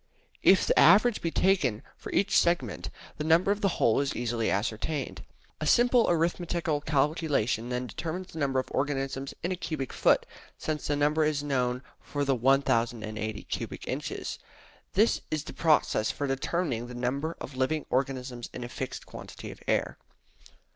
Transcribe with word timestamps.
If 0.41 0.65
the 0.65 0.79
average 0.79 1.21
be 1.21 1.29
taken 1.29 1.83
for 1.95 2.11
each 2.11 2.35
segment, 2.35 2.89
the 3.17 3.23
number 3.23 3.51
of 3.51 3.61
the 3.61 3.77
whole 3.77 3.99
is 4.01 4.15
easily 4.15 4.49
ascertained. 4.49 5.21
A 5.59 5.67
simple 5.67 6.07
arithmetical 6.09 6.81
calculation 6.81 7.69
then 7.69 7.85
determines 7.85 8.33
the 8.33 8.39
number 8.39 8.57
of 8.59 8.65
organisms 8.71 9.35
in 9.43 9.51
a 9.51 9.55
cubic 9.55 9.93
foot, 9.93 10.25
since 10.57 10.87
the 10.87 10.95
number 10.95 11.23
is 11.23 11.43
known 11.43 11.83
for 12.01 12.25
the 12.25 12.33
1080 12.33 13.43
cubic 13.43 13.87
inches. 13.87 14.39
That 14.93 15.21
is 15.29 15.43
the 15.43 15.53
process 15.53 16.09
for 16.09 16.25
determining 16.25 16.87
the 16.87 16.95
number 16.95 17.37
of 17.39 17.55
living 17.55 17.85
organisms 17.91 18.49
in 18.55 18.63
a 18.63 18.69
fixed 18.69 19.05
quantity 19.05 19.51
of 19.51 19.61
air. 19.67 19.99